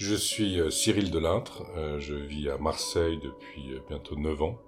Je 0.00 0.14
suis 0.14 0.58
euh, 0.58 0.70
Cyril 0.70 1.10
Delintre, 1.10 1.62
euh, 1.76 2.00
je 2.00 2.14
vis 2.14 2.48
à 2.48 2.56
Marseille 2.56 3.20
depuis 3.22 3.74
euh, 3.74 3.80
bientôt 3.86 4.16
9 4.16 4.42
ans 4.42 4.58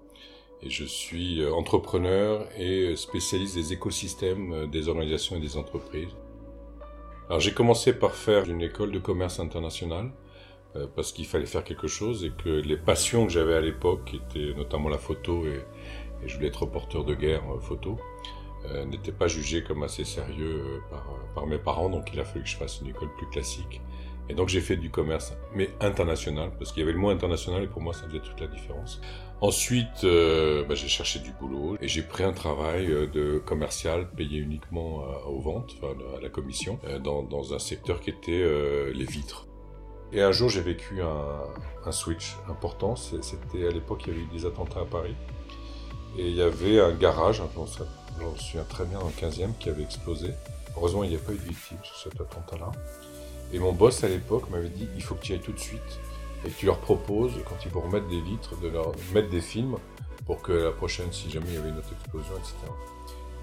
et 0.62 0.68
je 0.68 0.84
suis 0.84 1.42
entrepreneur 1.46 2.46
et 2.58 2.94
spécialiste 2.96 3.54
des 3.54 3.72
écosystèmes 3.72 4.70
des 4.70 4.88
organisations 4.88 5.36
et 5.36 5.40
des 5.40 5.56
entreprises. 5.56 6.14
Alors 7.28 7.40
j'ai 7.40 7.54
commencé 7.54 7.94
par 7.94 8.14
faire 8.14 8.48
une 8.50 8.60
école 8.60 8.92
de 8.92 8.98
commerce 8.98 9.40
international 9.40 10.12
parce 10.94 11.10
qu'il 11.10 11.26
fallait 11.26 11.46
faire 11.46 11.64
quelque 11.64 11.88
chose 11.88 12.24
et 12.24 12.30
que 12.30 12.48
les 12.48 12.76
passions 12.76 13.26
que 13.26 13.32
j'avais 13.32 13.54
à 13.54 13.60
l'époque, 13.60 14.04
qui 14.04 14.16
étaient 14.16 14.56
notamment 14.56 14.88
la 14.88 14.98
photo 14.98 15.46
et, 15.46 15.64
je 16.26 16.36
voulais 16.36 16.46
être 16.46 16.62
reporter 16.62 17.02
de 17.02 17.14
guerre 17.16 17.42
photo, 17.60 17.98
n'étaient 18.86 19.10
pas 19.10 19.26
jugées 19.26 19.64
comme 19.64 19.82
assez 19.82 20.04
sérieux 20.04 20.80
par, 20.90 21.04
par 21.34 21.46
mes 21.48 21.58
parents, 21.58 21.90
donc 21.90 22.10
il 22.14 22.20
a 22.20 22.24
fallu 22.24 22.44
que 22.44 22.50
je 22.50 22.56
fasse 22.56 22.80
une 22.82 22.90
école 22.90 23.12
plus 23.16 23.28
classique. 23.30 23.80
Et 24.28 24.34
donc 24.34 24.48
j'ai 24.48 24.60
fait 24.60 24.76
du 24.76 24.90
commerce, 24.90 25.34
mais 25.54 25.70
international, 25.80 26.50
parce 26.58 26.72
qu'il 26.72 26.80
y 26.80 26.82
avait 26.84 26.92
le 26.92 26.98
mot 26.98 27.10
international 27.10 27.62
et 27.62 27.66
pour 27.66 27.82
moi 27.82 27.92
ça 27.92 28.06
faisait 28.06 28.20
toute 28.20 28.40
la 28.40 28.46
différence. 28.46 29.00
Ensuite, 29.40 30.04
euh, 30.04 30.64
bah, 30.64 30.76
j'ai 30.76 30.86
cherché 30.86 31.18
du 31.18 31.32
boulot 31.32 31.76
et 31.80 31.88
j'ai 31.88 32.02
pris 32.02 32.22
un 32.22 32.32
travail 32.32 32.86
euh, 32.86 33.08
de 33.08 33.38
commercial 33.38 34.08
payé 34.08 34.38
uniquement 34.38 35.02
euh, 35.02 35.28
aux 35.28 35.40
ventes, 35.40 35.74
enfin, 35.76 35.94
à 36.16 36.20
la 36.20 36.28
commission, 36.28 36.78
dans, 37.02 37.52
un 37.52 37.58
secteur 37.58 38.00
qui 38.00 38.10
était 38.10 38.44
les 38.94 39.04
vitres. 39.04 39.48
Et 40.12 40.22
un 40.22 40.30
jour 40.30 40.48
j'ai 40.48 40.60
vécu 40.60 41.02
un, 41.02 41.90
switch 41.90 42.36
important, 42.48 42.94
c'était 42.94 43.66
à 43.66 43.70
l'époque 43.70 44.02
il 44.06 44.12
y 44.12 44.16
avait 44.16 44.24
eu 44.24 44.38
des 44.38 44.46
attentats 44.46 44.80
à 44.80 44.84
Paris. 44.84 45.16
Et 46.16 46.28
il 46.28 46.36
y 46.36 46.42
avait 46.42 46.80
un 46.80 46.92
garage, 46.92 47.42
j'en 47.56 48.36
souviens 48.36 48.64
très 48.68 48.84
bien, 48.84 49.00
dans 49.00 49.06
le 49.06 49.12
15e, 49.12 49.58
qui 49.58 49.70
avait 49.70 49.82
explosé. 49.82 50.28
Heureusement, 50.76 51.02
il 51.02 51.10
n'y 51.10 51.16
a 51.16 51.18
pas 51.18 51.32
eu 51.32 51.38
de 51.38 51.42
victimes 51.42 51.78
sur 51.82 51.96
cet 51.96 52.20
attentat-là. 52.20 52.70
Et 53.52 53.58
mon 53.58 53.72
boss 53.72 54.02
à 54.04 54.08
l'époque 54.08 54.48
m'avait 54.50 54.68
dit 54.68 54.88
il 54.94 55.02
faut 55.02 55.14
que 55.14 55.22
tu 55.22 55.32
y 55.32 55.34
ailles 55.34 55.40
tout 55.40 55.52
de 55.52 55.58
suite 55.58 56.00
et 56.44 56.48
que 56.48 56.58
tu 56.58 56.66
leur 56.66 56.78
proposes, 56.78 57.32
quand 57.48 57.56
ils 57.64 57.70
vont 57.70 57.82
remettre 57.82 58.08
des 58.08 58.20
vitres, 58.20 58.56
de 58.60 58.68
leur 58.68 58.92
mettre 59.14 59.28
des 59.28 59.40
films 59.40 59.76
pour 60.26 60.42
que 60.42 60.52
la 60.52 60.72
prochaine, 60.72 61.12
si 61.12 61.30
jamais 61.30 61.46
il 61.48 61.54
y 61.54 61.56
avait 61.58 61.68
une 61.68 61.78
autre 61.78 61.92
explosion, 61.92 62.34
etc. 62.36 62.54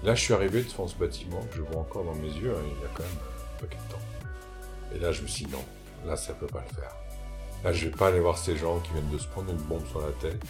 Là, 0.02 0.14
je 0.14 0.22
suis 0.22 0.34
arrivé 0.34 0.62
devant 0.62 0.88
ce 0.88 0.96
bâtiment 0.96 1.40
que 1.50 1.56
je 1.56 1.62
vois 1.62 1.80
encore 1.80 2.04
dans 2.04 2.14
mes 2.14 2.28
yeux, 2.28 2.54
hein, 2.54 2.62
il 2.64 2.82
y 2.82 2.84
a 2.84 2.88
quand 2.94 3.02
même 3.02 3.12
un 3.12 3.60
paquet 3.60 3.78
de 3.86 3.92
temps. 3.92 4.94
Et 4.94 4.98
là, 4.98 5.12
je 5.12 5.22
me 5.22 5.26
suis 5.26 5.44
dit 5.44 5.52
non, 5.52 5.64
là, 6.06 6.16
ça 6.16 6.32
peut 6.32 6.46
pas 6.46 6.64
le 6.68 6.74
faire. 6.74 6.94
Là, 7.64 7.72
je 7.72 7.84
vais 7.86 7.90
pas 7.90 8.08
aller 8.08 8.20
voir 8.20 8.38
ces 8.38 8.56
gens 8.56 8.78
qui 8.80 8.92
viennent 8.92 9.10
de 9.10 9.18
se 9.18 9.28
prendre 9.28 9.50
une 9.50 9.58
bombe 9.58 9.86
sur 9.86 10.00
la 10.00 10.12
tête 10.12 10.42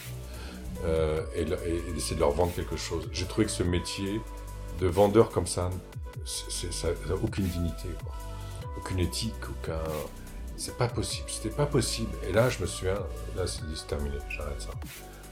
euh, 0.85 1.21
et, 1.35 1.41
et, 1.41 1.97
essayer 1.97 2.15
de 2.15 2.21
leur 2.21 2.31
vendre 2.31 2.53
quelque 2.53 2.77
chose. 2.77 3.09
J'ai 3.11 3.25
trouvé 3.25 3.45
que 3.45 3.51
ce 3.51 3.63
métier 3.63 4.21
de 4.79 4.87
vendeur 4.87 5.29
comme 5.29 5.47
ça, 5.47 5.69
ça 6.25 6.87
n'a 7.07 7.15
aucune 7.15 7.45
dignité. 7.45 7.89
Aucune 8.77 8.99
éthique, 8.99 9.49
aucun. 9.49 9.79
C'est 10.57 10.77
pas 10.77 10.87
possible, 10.87 11.29
c'était 11.29 11.55
pas 11.55 11.65
possible. 11.65 12.11
Et 12.27 12.31
là, 12.31 12.49
je 12.49 12.61
me 12.61 12.67
souviens, 12.67 12.99
là, 13.35 13.47
c'est 13.47 13.87
terminé, 13.87 14.17
j'arrête 14.29 14.61
ça. 14.61 14.69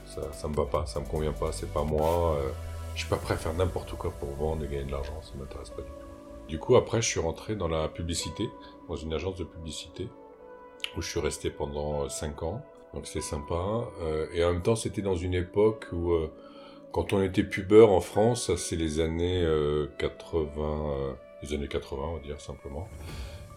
ça. 0.08 0.34
Ça 0.34 0.48
me 0.48 0.56
va 0.56 0.66
pas, 0.66 0.86
ça 0.86 1.00
me 1.00 1.06
convient 1.06 1.34
pas, 1.34 1.52
c'est 1.52 1.72
pas 1.72 1.84
moi. 1.84 2.36
Euh, 2.38 2.50
je 2.96 3.02
suis 3.02 3.10
pas 3.10 3.18
prêt 3.18 3.36
à 3.36 3.38
faire 3.38 3.54
n'importe 3.54 3.94
quoi 3.94 4.12
pour 4.12 4.30
vendre 4.30 4.66
et 4.66 4.68
gagner 4.68 4.86
de 4.86 4.92
l'argent, 4.92 5.22
ça 5.22 5.32
m'intéresse 5.38 5.70
pas 5.70 5.84
du 5.84 5.88
tout. 5.88 6.48
Du 6.48 6.60
coup, 6.60 6.76
après, 6.76 7.02
je 7.02 7.08
suis 7.08 7.20
rentré 7.20 7.56
dans 7.56 7.68
la 7.68 7.88
publicité, 7.88 8.50
dans 8.88 8.96
une 8.96 9.14
agence 9.14 9.36
de 9.36 9.44
publicité, 9.44 10.10
où 10.98 11.02
je 11.02 11.08
suis 11.08 11.20
resté 11.20 11.52
pendant 11.52 12.10
5 12.10 12.44
ans. 12.44 12.62
Donc 12.96 13.06
c'était 13.06 13.22
sympa. 13.22 13.86
Euh, 14.02 14.26
et 14.34 14.44
en 14.44 14.54
même 14.54 14.64
temps, 14.64 14.76
c'était 14.76 15.04
dans 15.04 15.16
une 15.16 15.36
époque 15.36 15.86
où, 15.92 16.12
euh, 16.14 16.32
quand 16.92 17.14
on 17.14 17.22
était 17.22 17.44
pubeur 17.44 17.92
en 17.92 18.02
France, 18.02 18.56
c'est 18.56 18.76
les 18.76 19.00
années 19.00 19.48
80, 20.00 21.16
les 21.42 21.54
années 21.54 21.68
80, 21.68 22.04
on 22.04 22.14
va 22.16 22.20
dire 22.20 22.40
simplement 22.42 22.88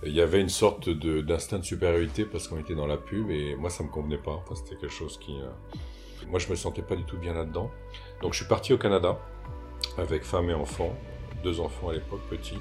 il 0.05 0.13
y 0.13 0.21
avait 0.21 0.41
une 0.41 0.49
sorte 0.49 0.89
d'instinct 0.89 1.59
de, 1.59 1.65
supériorité 1.65 2.25
parce 2.25 2.49
qu'on 2.49 2.59
était 2.59 2.75
dans 2.75 2.87
la 2.87 2.97
pub 2.97 3.31
et 3.31 3.55
moi 3.55 3.71
ça 3.71 3.85
me 3.85 3.89
convenait 3.89 4.19
pas. 4.19 4.45
C'était 4.55 4.81
quelque 4.81 4.93
chose 4.93 5.19
qui, 5.19 5.33
euh, 5.33 6.27
moi 6.29 6.39
je 6.39 6.49
me 6.49 6.57
sentais 6.57 6.83
pas 6.83 6.97
du 6.97 7.05
tout 7.05 7.19
bien 7.19 7.35
là-dedans. 7.35 7.71
Donc 8.21 8.33
je 8.33 8.39
suis 8.39 8.49
parti 8.49 8.73
au 8.73 8.79
Canada 8.79 9.19
avec 9.99 10.25
femme 10.25 10.51
et 10.51 10.55
enfants, 10.55 10.95
deux 11.45 11.61
enfants 11.61 11.91
à 11.91 11.95
l'époque 11.95 12.23
petits. 12.29 12.59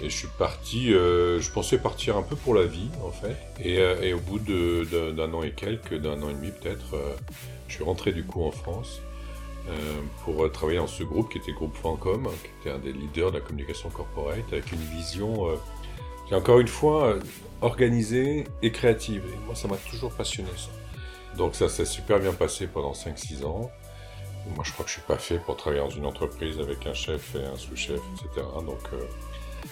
Et 0.00 0.10
je 0.10 0.16
suis 0.16 0.28
parti, 0.38 0.92
euh, 0.92 1.40
je 1.40 1.50
pensais 1.50 1.78
partir 1.78 2.16
un 2.16 2.22
peu 2.22 2.36
pour 2.36 2.54
la 2.54 2.64
vie 2.64 2.90
en 3.02 3.10
fait. 3.10 3.36
Et, 3.64 3.78
euh, 3.78 4.02
et 4.02 4.12
au 4.12 4.20
bout 4.20 4.38
d'un 4.38 5.32
an 5.32 5.42
et 5.42 5.52
quelques, 5.52 5.94
d'un 5.94 6.22
an 6.22 6.28
et 6.28 6.34
demi 6.34 6.50
peut-être, 6.50 6.96
je 7.66 7.74
suis 7.74 7.84
rentré 7.84 8.12
du 8.12 8.24
coup 8.24 8.44
en 8.44 8.50
France 8.50 9.00
pour 10.24 10.50
travailler 10.52 10.78
dans 10.78 10.86
ce 10.86 11.02
groupe 11.02 11.30
qui 11.30 11.38
était 11.38 11.52
Groupe 11.52 11.74
Francom, 11.74 12.28
qui 12.42 12.50
était 12.60 12.70
un 12.70 12.78
des 12.78 12.92
leaders 12.92 13.30
de 13.30 13.38
la 13.38 13.44
communication 13.44 13.90
corporate, 13.90 14.44
avec 14.52 14.72
une 14.72 14.80
vision 14.80 15.48
et 16.30 16.34
encore 16.34 16.60
une 16.60 16.68
fois, 16.68 17.06
euh, 17.06 17.20
organisée 17.60 18.44
et 18.62 18.70
créative. 18.70 19.22
Et 19.32 19.46
moi, 19.46 19.54
ça 19.54 19.68
m'a 19.68 19.76
toujours 19.76 20.12
passionné, 20.12 20.50
ça. 20.56 20.70
Donc 21.36 21.54
ça 21.54 21.68
s'est 21.68 21.84
super 21.84 22.18
bien 22.18 22.32
passé 22.32 22.66
pendant 22.66 22.92
5-6 22.92 23.44
ans. 23.44 23.70
moi, 24.54 24.64
je 24.64 24.72
crois 24.72 24.84
que 24.84 24.90
je 24.90 24.96
suis 24.96 25.06
pas 25.06 25.18
fait 25.18 25.38
pour 25.38 25.56
travailler 25.56 25.82
dans 25.82 25.90
une 25.90 26.06
entreprise 26.06 26.58
avec 26.58 26.86
un 26.86 26.94
chef 26.94 27.34
et 27.34 27.44
un 27.44 27.56
sous-chef, 27.56 28.00
etc. 28.14 28.46
Donc, 28.64 28.80
euh, 28.92 29.04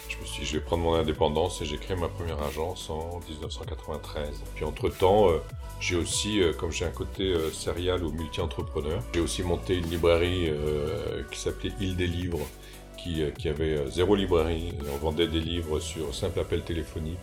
je 0.08 0.18
me 0.18 0.24
suis 0.24 0.40
dit, 0.40 0.46
je 0.46 0.58
vais 0.58 0.64
prendre 0.64 0.82
mon 0.82 0.94
indépendance 0.94 1.60
et 1.62 1.64
j'ai 1.64 1.78
créé 1.78 1.96
ma 1.96 2.08
première 2.08 2.42
agence 2.42 2.90
en 2.90 3.20
1993. 3.28 4.42
Puis 4.54 4.64
entre-temps, 4.64 5.30
euh, 5.30 5.38
j'ai 5.80 5.96
aussi, 5.96 6.40
comme 6.58 6.72
j'ai 6.72 6.84
un 6.84 6.90
côté 6.90 7.34
serial 7.52 8.02
ou 8.02 8.10
multi-entrepreneur, 8.12 9.02
j'ai 9.14 9.20
aussi 9.20 9.42
monté 9.42 9.76
une 9.76 9.90
librairie 9.90 10.50
qui 11.30 11.38
s'appelait 11.38 11.72
Île 11.80 11.96
des 11.96 12.06
Livres, 12.06 12.40
euh, 13.08 13.30
qui, 13.30 13.48
avait 13.48 13.76
euh, 13.76 13.88
zéro 13.88 14.16
librairie. 14.16 14.72
On 14.92 14.96
vendait 14.96 15.28
des 15.28 15.40
livres 15.40 15.78
sur 15.78 16.14
simple 16.14 16.40
appel 16.40 16.62
téléphonique 16.62 17.20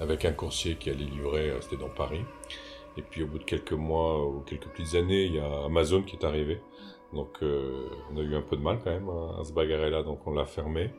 avec 0.00 0.24
un 0.24 0.32
coursier 0.32 0.76
qui 0.76 0.88
allait 0.90 1.04
livrer, 1.04 1.50
euh, 1.50 1.60
c'était 1.60 1.76
dans 1.76 1.90
Paris. 1.90 2.22
Et 2.96 3.02
puis 3.02 3.22
au 3.22 3.26
bout 3.26 3.38
de 3.38 3.44
quelques 3.44 3.72
mois 3.72 4.26
ou 4.26 4.40
quelques 4.40 4.68
petites 4.68 4.94
années, 4.94 5.24
il 5.24 5.34
y 5.34 5.38
a 5.38 5.64
Amazon 5.66 6.02
qui 6.02 6.16
est 6.16 6.24
arrivé. 6.24 6.60
Donc 7.12 7.38
on 7.42 8.16
a 8.16 8.20
eu 8.20 8.34
un 8.34 8.40
peu 8.42 8.56
de 8.56 8.62
mal 8.62 8.78
quand 8.82 8.90
même 8.90 9.08
à, 9.08 9.44
se 9.44 9.52
bagarrer 9.52 9.90
là, 9.90 10.02
donc 10.02 10.26
on 10.26 10.32
l'a 10.32 10.46
fermé. 10.46 10.90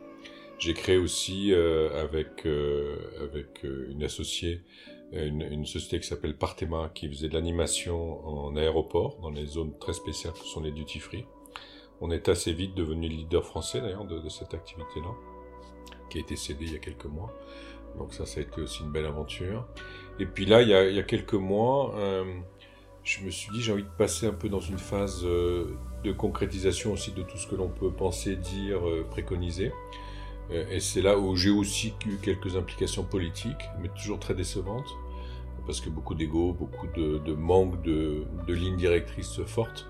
J'ai 0.59 0.73
créé 0.73 0.97
aussi 0.97 1.53
avec, 1.53 2.45
avec 2.45 3.63
une 3.63 4.03
associée 4.03 4.61
une, 5.11 5.41
une, 5.41 5.65
société 5.65 5.99
qui 5.99 6.07
s'appelle 6.07 6.35
Partema 6.35 6.91
qui 6.93 7.07
faisait 7.07 7.29
de 7.29 7.33
l'animation 7.33 8.27
en 8.27 8.55
aéroport 8.55 9.17
dans 9.21 9.29
les 9.29 9.45
zones 9.45 9.77
très 9.79 9.93
spéciales 9.93 10.33
que 10.33 10.39
sont 10.39 10.61
les 10.61 10.71
duty 10.71 10.99
free. 10.99 11.25
On 12.01 12.11
est 12.11 12.29
assez 12.29 12.53
vite 12.53 12.75
devenu 12.75 13.07
leader 13.07 13.43
français 13.43 13.81
d'ailleurs 13.81 14.05
de, 14.05 14.29
cette 14.29 14.53
activité-là, 14.53 15.09
qui 16.09 16.17
a 16.19 16.21
été 16.21 16.35
cédée 16.35 16.65
il 16.65 16.73
y 16.73 16.75
a 16.75 16.79
quelques 16.79 17.05
mois. 17.05 17.33
Donc 17.97 18.13
ça, 18.13 18.25
ça 18.25 18.39
a 18.39 18.43
été 18.43 18.61
aussi 18.61 18.83
une 18.83 18.91
belle 18.91 19.05
aventure. 19.05 19.65
Et 20.19 20.25
puis 20.25 20.45
là, 20.45 20.61
il 20.61 20.69
y 20.69 20.73
a, 20.73 21.03
quelques 21.03 21.33
mois, 21.33 21.95
euh, 21.97 22.23
je 23.03 23.23
me 23.23 23.31
suis 23.31 23.51
dit, 23.51 23.61
j'ai 23.61 23.71
envie 23.71 23.83
de 23.83 23.97
passer 23.97 24.27
un 24.27 24.33
peu 24.33 24.49
dans 24.49 24.59
une 24.59 24.77
phase 24.77 25.21
euh, 25.23 25.75
de 26.03 26.11
concrétisation 26.11 26.91
aussi 26.93 27.11
de 27.13 27.23
tout 27.23 27.37
ce 27.37 27.47
que 27.47 27.55
l'on 27.55 27.69
peut 27.69 27.91
penser, 27.91 28.35
dire, 28.35 28.87
euh, 28.87 29.05
préconiser. 29.09 29.71
Et 30.51 30.79
c'est 30.79 31.01
là 31.01 31.17
où 31.17 31.35
j'ai 31.35 31.49
aussi 31.49 31.93
eu 32.05 32.17
quelques 32.21 32.55
implications 32.55 33.03
politiques, 33.03 33.69
mais 33.81 33.89
toujours 33.89 34.19
très 34.19 34.33
décevantes, 34.33 34.89
parce 35.65 35.81
que 35.81 35.89
beaucoup 35.89 36.15
d'ego, 36.15 36.53
beaucoup 36.53 36.87
de, 36.95 37.17
de 37.17 37.33
manque 37.33 37.81
de, 37.83 38.23
de 38.47 38.53
lignes 38.53 38.77
directrices 38.77 39.41
fortes. 39.45 39.87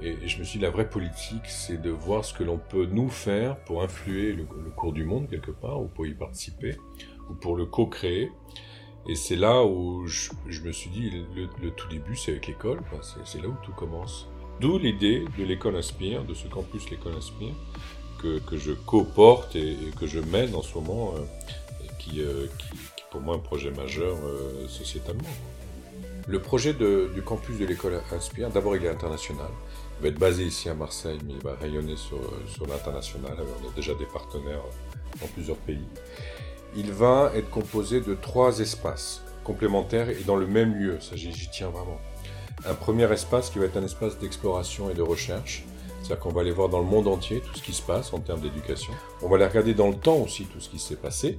Et 0.00 0.28
je 0.28 0.38
me 0.38 0.44
suis 0.44 0.60
dit, 0.60 0.64
la 0.64 0.70
vraie 0.70 0.88
politique, 0.88 1.46
c'est 1.46 1.80
de 1.80 1.90
voir 1.90 2.24
ce 2.24 2.32
que 2.32 2.44
l'on 2.44 2.58
peut 2.58 2.86
nous 2.86 3.08
faire 3.08 3.58
pour 3.64 3.82
influer 3.82 4.32
le, 4.32 4.44
cours 4.44 4.92
du 4.92 5.04
monde 5.04 5.28
quelque 5.28 5.50
part, 5.50 5.82
ou 5.82 5.88
pour 5.88 6.06
y 6.06 6.14
participer, 6.14 6.76
ou 7.28 7.34
pour 7.34 7.56
le 7.56 7.66
co-créer. 7.66 8.30
Et 9.08 9.16
c'est 9.16 9.36
là 9.36 9.64
où 9.64 10.06
je, 10.06 10.30
me 10.62 10.70
suis 10.70 10.90
dit, 10.90 11.10
le, 11.34 11.70
tout 11.70 11.88
début, 11.88 12.14
c'est 12.14 12.30
avec 12.32 12.46
l'école, 12.46 12.80
c'est 13.24 13.42
là 13.42 13.48
où 13.48 13.56
tout 13.64 13.72
commence. 13.72 14.28
D'où 14.60 14.78
l'idée 14.78 15.24
de 15.36 15.44
l'école 15.44 15.76
Inspire, 15.76 16.24
de 16.24 16.34
ce 16.34 16.46
campus 16.46 16.90
l'école 16.90 17.14
Inspire, 17.14 17.54
que, 18.18 18.56
je 18.56 18.72
co-porte 18.72 19.56
et, 19.56 19.76
que 19.98 20.06
je 20.06 20.20
mène 20.20 20.54
en 20.54 20.62
ce 20.62 20.74
moment, 20.74 21.14
euh, 21.16 21.20
qui, 21.98 22.20
euh, 22.20 22.46
qui, 22.58 22.68
qui, 22.68 23.02
pour 23.10 23.20
moi, 23.20 23.36
un 23.36 23.40
projet 23.40 23.70
majeur 23.70 24.16
euh, 24.24 24.66
sociétalement. 24.68 25.28
Le 26.26 26.40
projet 26.40 26.74
du 26.74 27.22
campus 27.22 27.58
de 27.58 27.64
l'école 27.64 28.02
Inspire, 28.12 28.50
d'abord 28.50 28.76
il 28.76 28.84
est 28.84 28.90
international. 28.90 29.48
Il 29.98 30.02
va 30.02 30.08
être 30.08 30.18
basé 30.18 30.44
ici 30.44 30.68
à 30.68 30.74
Marseille, 30.74 31.18
mais 31.26 31.32
il 31.32 31.42
va 31.42 31.54
rayonner 31.54 31.96
sur, 31.96 32.18
sur 32.46 32.66
l'international. 32.66 33.32
On 33.32 33.68
a 33.68 33.72
déjà 33.74 33.94
des 33.94 34.04
partenaires 34.04 34.62
dans 35.22 35.26
plusieurs 35.28 35.56
pays. 35.56 35.86
Il 36.76 36.92
va 36.92 37.32
être 37.34 37.48
composé 37.48 38.02
de 38.02 38.14
trois 38.14 38.60
espaces 38.60 39.22
complémentaires 39.42 40.10
et 40.10 40.22
dans 40.26 40.36
le 40.36 40.46
même 40.46 40.74
lieu. 40.74 40.98
Ça, 41.00 41.16
j'y 41.16 41.32
tiens 41.50 41.70
vraiment. 41.70 41.98
Un 42.66 42.74
premier 42.74 43.10
espace 43.10 43.48
qui 43.48 43.58
va 43.58 43.64
être 43.64 43.78
un 43.78 43.84
espace 43.84 44.18
d'exploration 44.18 44.90
et 44.90 44.94
de 44.94 45.02
recherche. 45.02 45.64
C'est-à-dire 46.08 46.22
qu'on 46.22 46.32
va 46.32 46.40
aller 46.40 46.52
voir 46.52 46.70
dans 46.70 46.78
le 46.78 46.86
monde 46.86 47.06
entier 47.06 47.40
tout 47.40 47.54
ce 47.54 47.62
qui 47.62 47.74
se 47.74 47.82
passe 47.82 48.14
en 48.14 48.20
termes 48.20 48.40
d'éducation. 48.40 48.94
On 49.20 49.28
va 49.28 49.36
aller 49.36 49.44
regarder 49.44 49.74
dans 49.74 49.88
le 49.88 49.94
temps 49.94 50.16
aussi 50.16 50.46
tout 50.46 50.58
ce 50.58 50.70
qui 50.70 50.78
s'est 50.78 50.96
passé, 50.96 51.38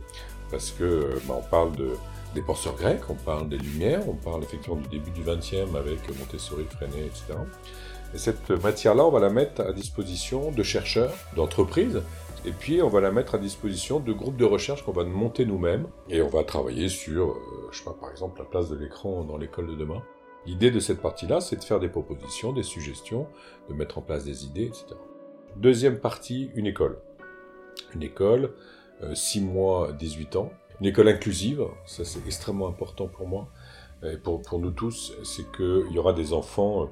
parce 0.51 0.69
que 0.69 1.19
bah, 1.27 1.39
on 1.39 1.49
parle 1.49 1.75
de, 1.75 1.93
des 2.35 2.43
penseurs 2.43 2.75
grecs, 2.75 3.01
on 3.09 3.15
parle 3.15 3.49
des 3.49 3.57
Lumières, 3.57 4.07
on 4.07 4.13
parle 4.13 4.43
effectivement 4.43 4.75
du 4.75 4.87
début 4.87 5.09
du 5.09 5.21
XXe 5.21 5.75
avec 5.75 6.07
Montessori, 6.19 6.65
Freinet, 6.69 7.07
etc. 7.07 7.39
Et 8.13 8.19
cette 8.19 8.47
matière-là, 8.51 9.05
on 9.05 9.09
va 9.09 9.19
la 9.19 9.31
mettre 9.31 9.61
à 9.61 9.73
disposition 9.73 10.51
de 10.51 10.61
chercheurs, 10.61 11.15
d'entreprises, 11.35 12.03
et 12.45 12.51
puis 12.51 12.83
on 12.83 12.89
va 12.89 13.01
la 13.01 13.09
mettre 13.09 13.33
à 13.33 13.37
disposition 13.39 13.99
de 13.99 14.13
groupes 14.13 14.37
de 14.37 14.45
recherche 14.45 14.85
qu'on 14.85 14.91
va 14.91 15.03
monter 15.03 15.47
nous-mêmes, 15.47 15.87
et 16.09 16.21
on 16.21 16.29
va 16.29 16.43
travailler 16.43 16.89
sur, 16.89 17.29
euh, 17.29 17.69
je 17.71 17.79
sais 17.79 17.85
pas, 17.85 17.97
par 17.99 18.11
exemple, 18.11 18.37
la 18.37 18.45
place 18.45 18.69
de 18.69 18.75
l'écran 18.75 19.23
dans 19.23 19.37
l'école 19.37 19.65
de 19.65 19.73
demain. 19.73 20.03
L'idée 20.45 20.71
de 20.71 20.79
cette 20.79 21.01
partie-là, 21.01 21.41
c'est 21.41 21.57
de 21.57 21.63
faire 21.63 21.79
des 21.79 21.89
propositions, 21.89 22.53
des 22.53 22.63
suggestions, 22.63 23.27
de 23.69 23.73
mettre 23.73 23.97
en 23.97 24.01
place 24.01 24.25
des 24.25 24.45
idées, 24.45 24.65
etc. 24.65 24.85
Deuxième 25.55 25.99
partie, 25.99 26.49
une 26.55 26.65
école. 26.65 26.99
Une 27.93 28.03
école, 28.03 28.53
6 29.13 29.39
euh, 29.39 29.43
mois, 29.43 29.91
18 29.93 30.35
ans. 30.35 30.51
Une 30.79 30.87
école 30.87 31.09
inclusive, 31.09 31.63
ça 31.85 32.05
c'est 32.05 32.25
extrêmement 32.25 32.67
important 32.67 33.07
pour 33.07 33.27
moi 33.27 33.49
et 34.03 34.17
pour, 34.17 34.41
pour 34.41 34.59
nous 34.59 34.71
tous, 34.71 35.13
c'est 35.23 35.51
qu'il 35.51 35.91
y 35.91 35.99
aura 35.99 36.13
des 36.13 36.31
enfants 36.31 36.83
euh, 36.83 36.85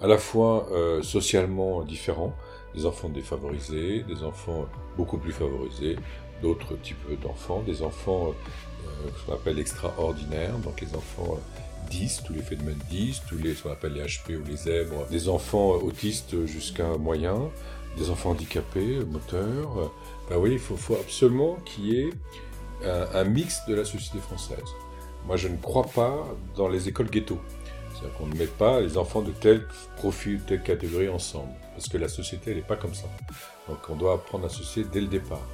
à 0.00 0.06
la 0.06 0.16
fois 0.16 0.66
euh, 0.72 1.02
socialement 1.02 1.82
différents, 1.82 2.32
des 2.74 2.86
enfants 2.86 3.10
défavorisés, 3.10 4.02
des 4.04 4.24
enfants 4.24 4.66
beaucoup 4.96 5.18
plus 5.18 5.32
favorisés, 5.32 5.96
d'autres 6.42 6.76
types 6.76 7.20
d'enfants, 7.20 7.62
des 7.66 7.82
enfants 7.82 8.28
euh, 8.28 9.08
ce 9.14 9.26
qu'on 9.26 9.34
appelle 9.34 9.58
extraordinaires, 9.58 10.56
donc 10.58 10.80
les 10.80 10.94
enfants 10.94 11.38
10, 11.90 12.22
tous 12.24 12.32
les 12.32 12.42
phénomènes 12.42 12.78
10, 12.90 13.22
tous 13.28 13.36
les, 13.36 13.54
ce 13.54 13.62
qu'on 13.62 13.72
appelle 13.72 13.94
les 13.94 14.02
HP 14.02 14.36
ou 14.36 14.44
les 14.44 14.56
zèbres, 14.56 15.06
des 15.10 15.28
enfants 15.28 15.70
autistes 15.70 16.46
jusqu'à 16.46 16.96
moyen, 16.98 17.50
des 17.96 18.10
enfants 18.10 18.30
handicapés, 18.30 19.00
moteurs. 19.04 19.92
Ben 20.28 20.36
oui, 20.36 20.52
il 20.52 20.58
faut, 20.58 20.94
absolument 20.94 21.56
qu'il 21.64 21.86
y 21.86 22.00
ait 22.00 22.10
un, 22.84 23.24
mix 23.24 23.60
de 23.68 23.74
la 23.74 23.84
société 23.84 24.18
française. 24.18 24.64
Moi, 25.26 25.36
je 25.36 25.48
ne 25.48 25.56
crois 25.56 25.86
pas 25.86 26.26
dans 26.56 26.68
les 26.68 26.88
écoles 26.88 27.08
ghetto. 27.08 27.38
C'est-à-dire 27.92 28.18
qu'on 28.18 28.26
ne 28.26 28.34
met 28.34 28.46
pas 28.46 28.80
les 28.80 28.98
enfants 28.98 29.22
de 29.22 29.30
tel 29.30 29.66
profil, 29.96 30.40
telle 30.46 30.62
catégorie 30.62 31.08
ensemble. 31.08 31.52
Parce 31.74 31.88
que 31.88 31.96
la 31.96 32.08
société, 32.08 32.50
elle 32.50 32.56
n'est 32.58 32.62
pas 32.62 32.76
comme 32.76 32.94
ça. 32.94 33.06
Donc 33.68 33.78
on 33.88 33.96
doit 33.96 34.14
apprendre 34.14 34.44
à 34.44 34.46
associer 34.48 34.84
dès 34.92 35.00
le 35.00 35.06
départ. 35.06 35.46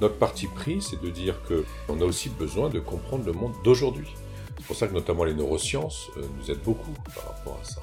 Notre 0.00 0.16
parti 0.16 0.46
pris, 0.46 0.80
c'est 0.82 1.00
de 1.00 1.10
dire 1.10 1.40
qu'on 1.42 2.00
a 2.00 2.04
aussi 2.04 2.28
besoin 2.28 2.68
de 2.68 2.78
comprendre 2.78 3.24
le 3.24 3.32
monde 3.32 3.54
d'aujourd'hui. 3.64 4.08
C'est 4.58 4.66
pour 4.66 4.76
ça 4.76 4.88
que 4.88 4.94
notamment 4.94 5.24
les 5.24 5.34
neurosciences 5.34 6.08
euh, 6.16 6.22
nous 6.38 6.50
aident 6.50 6.62
beaucoup 6.64 6.92
par 7.14 7.34
rapport 7.34 7.58
à 7.60 7.64
ça. 7.64 7.80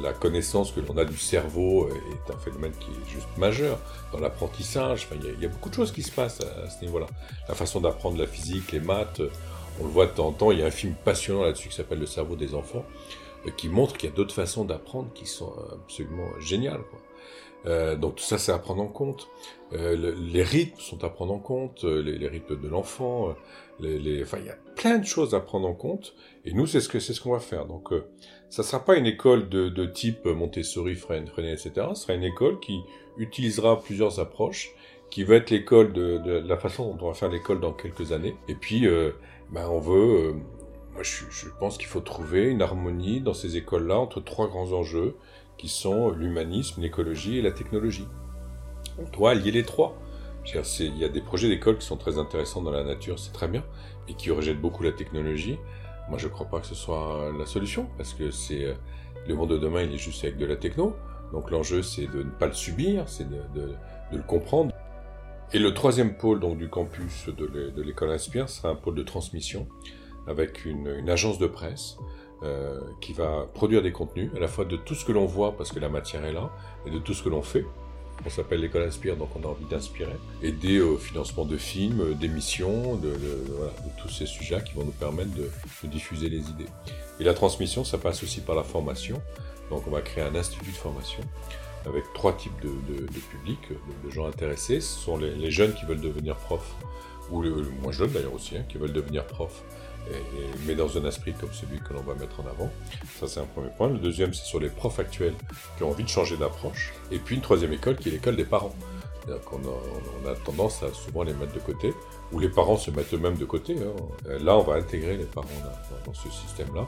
La, 0.00 0.12
connaissance 0.12 0.70
que 0.70 0.78
l'on 0.78 0.96
a 0.96 1.04
du 1.04 1.16
cerveau 1.16 1.88
est 1.88 2.32
un 2.32 2.38
phénomène 2.38 2.70
qui 2.78 2.90
est 2.90 3.10
juste 3.10 3.26
majeur 3.36 3.80
dans 4.12 4.20
l'apprentissage. 4.20 5.08
Enfin, 5.10 5.20
il, 5.20 5.42
y 5.42 5.44
a, 5.44 5.48
beaucoup 5.48 5.70
de 5.70 5.74
choses 5.74 5.90
qui 5.90 6.04
se 6.04 6.12
passent 6.12 6.40
à, 6.40 6.66
à 6.66 6.70
ce 6.70 6.84
niveau-là. 6.84 7.06
La 7.48 7.56
façon 7.56 7.80
d'apprendre 7.80 8.16
la 8.16 8.28
physique, 8.28 8.70
les 8.70 8.78
maths, 8.78 9.20
on 9.80 9.84
le 9.84 9.90
voit 9.90 10.06
de 10.06 10.12
temps 10.12 10.28
en 10.28 10.32
temps, 10.32 10.50
il 10.50 10.58
y 10.58 10.62
a 10.62 10.66
un 10.66 10.70
film 10.70 10.94
passionnant 11.04 11.42
là-dessus 11.42 11.68
qui 11.68 11.74
s'appelle 11.74 11.98
Le 11.98 12.06
cerveau 12.06 12.36
des 12.36 12.54
enfants, 12.54 12.84
euh, 13.46 13.50
qui 13.50 13.68
montre 13.68 13.96
qu'il 13.96 14.10
y 14.10 14.12
a 14.12 14.14
d'autres 14.14 14.34
façons 14.34 14.64
d'apprendre 14.64 15.08
qui 15.14 15.26
sont 15.26 15.52
absolument 15.72 16.28
géniales. 16.40 16.82
Euh, 17.64 17.94
donc 17.96 18.16
tout 18.16 18.24
ça, 18.24 18.38
c'est 18.38 18.52
à 18.52 18.58
prendre 18.58 18.82
en 18.82 18.88
compte. 18.88 19.28
Euh, 19.72 20.14
les 20.18 20.42
rythmes 20.42 20.80
sont 20.80 21.04
à 21.04 21.08
prendre 21.08 21.32
en 21.32 21.38
compte, 21.38 21.84
les, 21.84 22.28
rythmes 22.28 22.60
de 22.60 22.68
l'enfant. 22.68 23.34
Il 23.82 24.46
y 24.46 24.50
a 24.50 24.56
plein 24.76 24.98
de 24.98 25.04
choses 25.04 25.34
à 25.34 25.40
prendre 25.40 25.68
en 25.68 25.74
compte. 25.74 26.14
Et 26.44 26.52
nous, 26.52 26.66
c'est 26.66 26.80
ce 26.80 27.20
qu'on 27.20 27.32
va 27.32 27.40
faire. 27.40 27.66
Donc, 27.66 27.90
ça 28.48 28.62
sera 28.62 28.84
pas 28.84 28.96
une 28.96 29.06
école 29.06 29.48
de, 29.48 29.86
type 29.86 30.26
Montessori, 30.26 30.94
Freinet, 30.94 31.52
etc. 31.52 31.72
Ce 31.94 32.02
sera 32.02 32.14
une 32.14 32.24
école 32.24 32.60
qui 32.60 32.80
utilisera 33.18 33.80
plusieurs 33.80 34.20
approches, 34.20 34.70
qui 35.10 35.24
va 35.24 35.36
être 35.36 35.50
l'école 35.50 35.92
de, 35.92 36.42
la 36.46 36.56
façon 36.56 36.94
dont 36.94 37.06
on 37.06 37.08
va 37.08 37.14
faire 37.14 37.30
l'école 37.30 37.60
dans 37.60 37.72
quelques 37.72 38.12
années. 38.12 38.36
Et 38.48 38.54
puis, 38.54 38.86
ben, 39.52 39.68
on 39.68 39.80
veut, 39.80 40.28
euh, 40.28 40.32
moi 40.94 41.02
je, 41.02 41.24
je 41.30 41.46
pense 41.60 41.76
qu'il 41.76 41.86
faut 41.86 42.00
trouver 42.00 42.44
une 42.44 42.62
harmonie 42.62 43.20
dans 43.20 43.34
ces 43.34 43.58
écoles-là 43.58 43.98
entre 43.98 44.22
trois 44.22 44.48
grands 44.48 44.72
enjeux 44.72 45.14
qui 45.58 45.68
sont 45.68 46.10
l'humanisme, 46.10 46.80
l'écologie 46.80 47.38
et 47.38 47.42
la 47.42 47.52
technologie. 47.52 48.08
On 48.98 49.08
doit 49.10 49.32
allier 49.32 49.50
les 49.50 49.62
trois. 49.62 49.94
Il 50.44 50.98
y 50.98 51.04
a 51.04 51.08
des 51.08 51.20
projets 51.20 51.48
d'école 51.48 51.78
qui 51.78 51.86
sont 51.86 51.96
très 51.96 52.18
intéressants 52.18 52.62
dans 52.62 52.70
la 52.70 52.84
nature, 52.84 53.18
c'est 53.18 53.32
très 53.32 53.48
bien, 53.48 53.64
mais 54.06 54.14
qui 54.14 54.30
rejettent 54.30 54.60
beaucoup 54.60 54.82
la 54.82 54.92
technologie. 54.92 55.58
Moi, 56.08 56.18
je 56.18 56.26
ne 56.26 56.32
crois 56.32 56.46
pas 56.46 56.60
que 56.60 56.66
ce 56.66 56.74
soit 56.74 57.32
la 57.38 57.46
solution, 57.46 57.88
parce 57.96 58.12
que 58.12 58.30
c'est 58.30 58.64
euh, 58.64 58.74
le 59.26 59.34
monde 59.34 59.50
de 59.50 59.58
demain, 59.58 59.82
il 59.82 59.94
est 59.94 59.98
juste 59.98 60.24
avec 60.24 60.36
de 60.36 60.46
la 60.46 60.56
techno. 60.56 60.96
Donc 61.32 61.50
l'enjeu, 61.50 61.82
c'est 61.82 62.06
de 62.06 62.24
ne 62.24 62.30
pas 62.30 62.46
le 62.46 62.52
subir, 62.52 63.08
c'est 63.08 63.28
de, 63.28 63.74
le 64.12 64.22
comprendre, 64.22 64.72
et 65.54 65.58
le 65.58 65.72
troisième 65.72 66.16
pôle 66.16 66.40
donc, 66.40 66.58
du 66.58 66.68
campus 66.68 67.28
de 67.28 67.82
l'école 67.82 68.10
Inspire 68.10 68.48
sera 68.48 68.70
un 68.70 68.74
pôle 68.74 68.94
de 68.94 69.02
transmission 69.02 69.68
avec 70.26 70.64
une, 70.64 70.88
une 70.88 71.10
agence 71.10 71.38
de 71.38 71.46
presse 71.46 71.96
euh, 72.42 72.80
qui 73.00 73.12
va 73.12 73.46
produire 73.54 73.82
des 73.82 73.92
contenus, 73.92 74.30
à 74.34 74.40
la 74.40 74.48
fois 74.48 74.64
de 74.64 74.76
tout 74.76 74.96
ce 74.96 75.04
que 75.04 75.12
l'on 75.12 75.26
voit 75.26 75.56
parce 75.56 75.70
que 75.70 75.78
la 75.78 75.88
matière 75.88 76.24
est 76.24 76.32
là, 76.32 76.50
et 76.84 76.90
de 76.90 76.98
tout 76.98 77.14
ce 77.14 77.22
que 77.22 77.28
l'on 77.28 77.42
fait. 77.42 77.64
On 78.24 78.30
s'appelle 78.30 78.60
l'école 78.60 78.82
Inspire, 78.82 79.16
donc 79.16 79.30
on 79.34 79.42
a 79.42 79.48
envie 79.48 79.64
d'inspirer. 79.64 80.14
Aider 80.42 80.80
au 80.80 80.96
financement 80.96 81.44
de 81.44 81.56
films, 81.56 82.14
d'émissions, 82.14 82.96
de, 82.96 83.12
tous 84.00 84.08
ces 84.08 84.26
sujets 84.26 84.62
qui 84.64 84.74
vont 84.74 84.84
nous 84.84 84.92
permettre 84.92 85.30
de, 85.34 85.50
diffuser 85.88 86.28
les 86.28 86.48
idées. 86.50 86.68
Et 87.18 87.24
la 87.24 87.34
transmission, 87.34 87.84
ça 87.84 87.98
passe 87.98 88.22
aussi 88.22 88.40
par 88.40 88.54
la 88.54 88.62
formation. 88.62 89.20
Donc 89.70 89.86
on 89.86 89.90
va 89.90 90.02
créer 90.02 90.22
un 90.22 90.34
institut 90.34 90.70
de 90.70 90.76
formation 90.76 91.22
avec 91.86 92.04
trois 92.14 92.36
types 92.36 92.60
de, 92.62 93.06
publics, 93.30 93.68
de, 94.04 94.10
gens 94.10 94.26
intéressés. 94.26 94.80
Ce 94.80 95.00
sont 95.00 95.16
les, 95.16 95.50
jeunes 95.50 95.74
qui 95.74 95.84
veulent 95.84 96.00
devenir 96.00 96.36
profs, 96.36 96.74
ou 97.30 97.42
les, 97.42 97.50
moins 97.50 97.92
jeunes 97.92 98.10
d'ailleurs 98.10 98.34
aussi, 98.34 98.56
hein, 98.56 98.64
qui 98.68 98.78
veulent 98.78 98.92
devenir 98.92 99.26
profs, 99.26 99.64
mais 100.66 100.74
dans 100.74 100.96
un 100.98 101.04
esprit 101.06 101.32
comme 101.32 101.52
celui 101.52 101.78
que 101.80 101.92
l'on 101.92 102.02
va 102.02 102.14
mettre 102.14 102.40
en 102.40 102.46
avant. 102.46 102.70
Ça, 103.18 103.28
c'est 103.28 103.40
un 103.40 103.46
premier 103.46 103.70
point. 103.76 103.88
Le 103.88 103.98
deuxième, 103.98 104.34
c'est 104.34 104.44
sur 104.44 104.60
les 104.60 104.68
profs 104.68 104.98
actuels 104.98 105.34
qui 105.76 105.84
ont 105.84 105.90
envie 105.90 106.04
de 106.04 106.08
changer 106.08 106.36
d'approche. 106.36 106.92
Et 107.10 107.18
puis 107.18 107.36
une 107.36 107.42
troisième 107.42 107.72
école 107.72 107.96
qui 107.96 108.08
est 108.08 108.12
l'école 108.12 108.36
des 108.36 108.44
parents. 108.44 108.74
On 109.28 109.32
a, 109.32 109.36
on 110.24 110.28
a, 110.28 110.34
tendance 110.34 110.82
à 110.82 110.92
souvent 110.92 111.22
les 111.22 111.32
mettre 111.34 111.52
de 111.52 111.60
côté, 111.60 111.94
ou 112.32 112.40
les 112.40 112.48
parents 112.48 112.76
se 112.76 112.90
mettent 112.90 113.14
eux-mêmes 113.14 113.36
de 113.36 113.44
côté. 113.44 113.76
Hein. 113.76 114.38
Là, 114.40 114.56
on 114.56 114.62
va 114.62 114.74
intégrer 114.74 115.16
les 115.16 115.24
parents 115.24 115.48
dans 116.04 116.14
ce 116.14 116.28
système-là. 116.28 116.86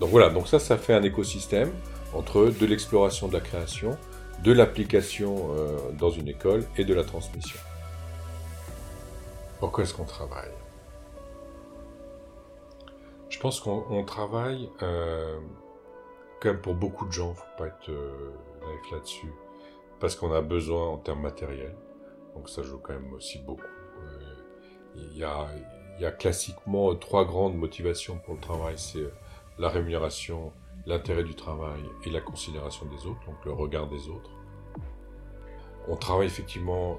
Donc 0.00 0.10
voilà, 0.10 0.30
donc 0.30 0.48
ça, 0.48 0.58
ça 0.58 0.76
fait 0.76 0.94
un 0.94 1.02
écosystème 1.02 1.70
entre 2.14 2.46
de 2.46 2.66
l'exploration 2.66 3.28
de 3.28 3.34
la 3.34 3.40
création, 3.40 3.96
de 4.42 4.52
l'application 4.52 5.54
euh, 5.54 5.78
dans 5.98 6.10
une 6.10 6.26
école 6.26 6.64
et 6.76 6.84
de 6.84 6.94
la 6.94 7.04
transmission. 7.04 7.60
Pourquoi 9.60 9.84
est-ce 9.84 9.94
qu'on 9.94 10.04
travaille? 10.04 10.50
Je 13.30 13.38
pense 13.38 13.60
qu'on 13.60 14.04
travaille, 14.04 14.68
euh, 14.82 15.38
comme 16.40 16.60
pour 16.60 16.74
beaucoup 16.74 17.06
de 17.06 17.12
gens, 17.12 17.28
il 17.28 17.30
ne 17.30 17.34
faut 17.36 17.56
pas 17.58 17.66
être 17.68 17.88
euh, 17.88 18.32
naïf 18.60 18.90
là-dessus, 18.92 19.32
parce 20.00 20.16
qu'on 20.16 20.32
a 20.32 20.42
besoin 20.42 20.88
en 20.88 20.98
termes 20.98 21.22
matériels. 21.22 21.76
Donc 22.34 22.48
ça 22.48 22.62
joue 22.62 22.78
quand 22.78 22.92
même 22.92 23.12
aussi 23.14 23.38
beaucoup. 23.38 23.62
Euh, 23.62 24.34
il 24.96 25.16
y, 25.16 25.24
a, 25.24 25.46
il 25.96 26.02
y 26.02 26.06
a 26.06 26.10
classiquement 26.10 26.94
trois 26.96 27.24
grandes 27.24 27.56
motivations 27.56 28.18
pour 28.18 28.34
le 28.34 28.40
travail. 28.40 28.74
C'est 28.76 29.06
la 29.58 29.68
rémunération, 29.68 30.52
l'intérêt 30.84 31.22
du 31.22 31.36
travail 31.36 31.82
et 32.04 32.10
la 32.10 32.20
considération 32.20 32.84
des 32.86 33.06
autres, 33.06 33.24
donc 33.26 33.44
le 33.44 33.52
regard 33.52 33.86
des 33.86 34.08
autres. 34.08 34.30
On 35.88 35.96
travaille 35.96 36.26
effectivement 36.26 36.98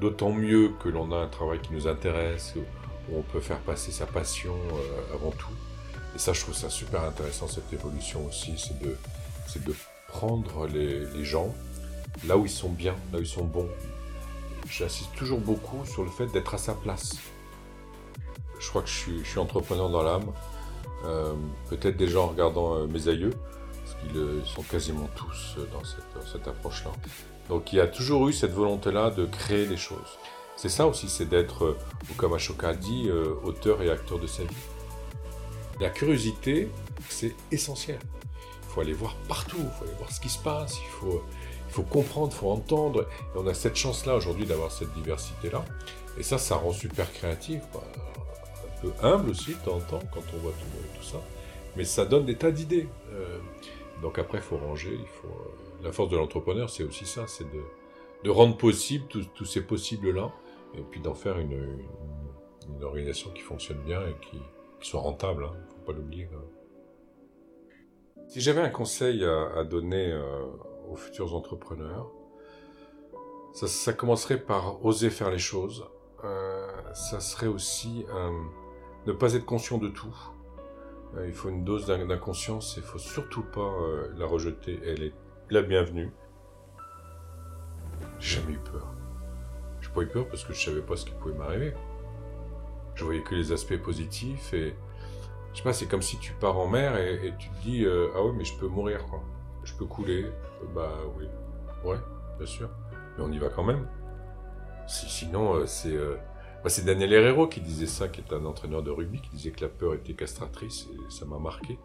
d'autant 0.00 0.30
mieux 0.30 0.74
que 0.78 0.90
l'on 0.90 1.10
a 1.10 1.16
un 1.16 1.28
travail 1.28 1.60
qui 1.60 1.72
nous 1.72 1.88
intéresse, 1.88 2.54
où 2.56 3.16
on 3.16 3.22
peut 3.22 3.40
faire 3.40 3.60
passer 3.60 3.92
sa 3.92 4.06
passion 4.06 4.54
euh, 4.54 5.14
avant 5.14 5.30
tout. 5.30 5.50
Et 6.14 6.18
ça, 6.18 6.32
je 6.32 6.40
trouve 6.40 6.54
ça 6.54 6.70
super 6.70 7.04
intéressant, 7.04 7.46
cette 7.46 7.72
évolution 7.72 8.26
aussi, 8.26 8.54
c'est 8.56 8.78
de, 8.80 9.74
prendre 10.08 10.66
les, 10.66 11.24
gens 11.24 11.54
là 12.26 12.36
où 12.36 12.44
ils 12.44 12.50
sont 12.50 12.68
bien, 12.68 12.96
là 13.12 13.18
où 13.18 13.22
ils 13.22 13.26
sont 13.26 13.44
bons. 13.44 13.68
J'insiste 14.68 15.14
toujours 15.16 15.40
beaucoup 15.40 15.84
sur 15.84 16.02
le 16.02 16.10
fait 16.10 16.26
d'être 16.26 16.54
à 16.54 16.58
sa 16.58 16.74
place. 16.74 17.16
Je 18.58 18.68
crois 18.68 18.82
que 18.82 18.88
je 18.88 19.22
suis, 19.24 19.38
entrepreneur 19.38 19.88
dans 19.88 20.02
l'âme. 20.02 20.32
Euh, 21.04 21.32
peut-être 21.70 21.96
déjà 21.96 22.20
en 22.20 22.26
regardant 22.26 22.74
euh, 22.74 22.86
mes 22.86 23.08
aïeux, 23.08 23.32
parce 23.82 23.96
qu'ils 24.02 24.18
euh, 24.18 24.44
sont 24.44 24.62
quasiment 24.62 25.08
tous 25.16 25.56
dans 25.72 25.82
cette, 25.84 26.46
approche-là. 26.46 26.90
Donc 27.48 27.72
il 27.72 27.76
y 27.76 27.80
a 27.80 27.86
toujours 27.86 28.28
eu 28.28 28.32
cette 28.32 28.52
volonté-là 28.52 29.10
de 29.10 29.24
créer 29.24 29.66
des 29.66 29.78
choses. 29.78 30.18
C'est 30.56 30.68
ça 30.68 30.86
aussi, 30.86 31.08
c'est 31.08 31.24
d'être, 31.24 31.78
comme 32.18 32.34
Ashoka 32.34 32.74
dit, 32.74 33.08
auteur 33.42 33.80
et 33.80 33.90
acteur 33.90 34.18
de 34.18 34.26
sa 34.26 34.42
vie. 34.42 34.56
La 35.80 35.90
curiosité, 35.90 36.70
c'est 37.08 37.34
essentiel. 37.50 37.98
Il 38.62 38.68
faut 38.72 38.80
aller 38.82 38.92
voir 38.92 39.16
partout, 39.28 39.56
il 39.58 39.78
faut 39.78 39.84
aller 39.84 39.96
voir 39.98 40.12
ce 40.12 40.20
qui 40.20 40.28
se 40.28 40.38
passe, 40.38 40.78
il 40.78 40.90
faut, 41.70 41.82
comprendre, 41.82 42.30
il 42.32 42.36
faut 42.36 42.50
entendre. 42.50 43.08
Et 43.34 43.38
on 43.38 43.46
a 43.46 43.54
cette 43.54 43.76
chance-là 43.76 44.14
aujourd'hui 44.14 44.46
d'avoir 44.46 44.70
cette 44.70 44.92
diversité-là. 44.92 45.64
Et 46.18 46.22
ça, 46.22 46.38
ça 46.38 46.56
rend 46.56 46.72
super 46.72 47.12
créatif. 47.12 47.62
Quoi 47.72 47.82
peu 48.80 48.92
humble 49.02 49.30
aussi 49.30 49.54
de 49.54 49.60
temps 49.60 49.76
en 49.76 49.80
temps 49.80 50.02
quand 50.12 50.22
on 50.34 50.38
voit 50.38 50.52
tout, 50.52 50.98
tout 50.98 51.04
ça, 51.04 51.20
mais 51.76 51.84
ça 51.84 52.04
donne 52.04 52.24
des 52.24 52.36
tas 52.36 52.50
d'idées. 52.50 52.88
Euh, 53.12 53.38
donc 54.02 54.18
après, 54.18 54.38
il 54.38 54.44
faut 54.44 54.56
ranger. 54.56 54.98
Euh, 55.24 55.28
la 55.82 55.92
force 55.92 56.10
de 56.10 56.16
l'entrepreneur, 56.16 56.68
c'est 56.70 56.82
aussi 56.82 57.06
ça, 57.06 57.26
c'est 57.26 57.46
de, 57.50 58.30
rendre 58.30 58.56
possible 58.56 59.06
tous 59.06 59.44
ces 59.46 59.62
possibles-là, 59.62 60.30
et 60.76 60.82
puis 60.82 61.00
d'en 61.00 61.14
faire 61.14 61.38
une, 61.38 61.52
une, 61.52 62.74
une, 62.76 62.84
organisation 62.84 63.30
qui 63.30 63.40
fonctionne 63.40 63.78
bien 63.78 64.00
et 64.02 64.14
qui, 64.20 64.38
soit 64.80 65.00
rentable. 65.00 65.44
Hein, 65.44 65.52
ne 65.54 65.74
faut 65.74 65.80
pas 65.86 65.92
l'oublier. 65.92 66.28
Si 68.28 68.40
j'avais 68.40 68.60
un 68.60 68.70
conseil 68.70 69.24
à, 69.24 69.64
donner 69.64 70.12
euh, 70.12 70.44
aux 70.88 70.96
futurs 70.96 71.34
entrepreneurs, 71.34 72.10
ça, 73.52 73.92
commencerait 73.92 74.40
par 74.40 74.84
oser 74.84 75.10
faire 75.10 75.30
les 75.30 75.38
choses. 75.38 75.84
Euh, 76.22 76.68
ça 76.94 77.18
serait 77.20 77.48
aussi 77.48 78.06
euh, 78.14 78.30
ne 79.06 79.12
pas 79.12 79.34
être 79.34 79.46
conscient 79.46 79.78
de 79.78 79.88
tout. 79.88 80.16
il 81.26 81.32
faut 81.32 81.48
une 81.48 81.64
dose 81.64 81.86
d'inconscience 81.86 82.76
il 82.76 82.82
faut 82.82 82.98
surtout 82.98 83.42
pas 83.42 83.72
la 84.16 84.26
rejeter. 84.26 84.78
Elle 84.86 85.02
est 85.02 85.14
la 85.50 85.62
bienvenue. 85.62 86.12
J'ai 88.20 88.40
jamais 88.40 88.52
eu 88.52 88.58
peur. 88.58 88.94
J'ai 89.80 89.90
pas 89.90 90.02
eu 90.02 90.06
peur 90.06 90.28
parce 90.28 90.44
que 90.44 90.52
je 90.52 90.64
savais 90.64 90.82
pas 90.82 90.96
ce 90.96 91.04
qui 91.04 91.12
pouvait 91.12 91.34
m'arriver. 91.34 91.74
Je 93.00 93.06
voyais 93.06 93.22
que 93.22 93.34
les 93.34 93.50
aspects 93.50 93.78
positifs 93.78 94.52
et 94.52 94.74
je 95.54 95.56
sais 95.56 95.64
pas, 95.64 95.72
c'est 95.72 95.86
comme 95.86 96.02
si 96.02 96.18
tu 96.18 96.34
pars 96.34 96.58
en 96.58 96.68
mer 96.68 96.98
et, 96.98 97.32
tu 97.38 97.48
te 97.48 97.62
dis 97.62 97.86
euh, 97.86 98.10
ah 98.14 98.22
oui 98.22 98.32
mais 98.36 98.44
je 98.44 98.54
peux 98.58 98.68
mourir 98.68 99.06
quoi, 99.06 99.22
je 99.64 99.72
peux 99.72 99.86
couler, 99.86 100.26
bah 100.74 100.92
oui, 101.16 101.24
ouais, 101.82 101.96
bien 102.36 102.46
sûr, 102.46 102.68
mais 103.16 103.24
on 103.24 103.32
y 103.32 103.38
va 103.38 103.48
quand 103.48 103.64
même. 103.64 103.88
sinon 104.86 105.54
euh, 105.54 105.66
c'est 105.66 105.96
euh, 105.96 106.16
bah, 106.62 106.68
c'est 106.68 106.84
Daniel 106.84 107.14
Herrero 107.14 107.46
qui 107.48 107.62
disait 107.62 107.86
ça, 107.86 108.06
qui 108.08 108.20
est 108.20 108.34
un 108.34 108.44
entraîneur 108.44 108.82
de 108.82 108.90
rugby, 108.90 109.22
qui 109.22 109.30
disait 109.30 109.52
que 109.52 109.62
la 109.62 109.70
peur 109.70 109.94
était 109.94 110.12
castratrice 110.12 110.86
et 110.92 111.10
ça 111.10 111.24
m'a 111.24 111.38
marqué. 111.38 111.78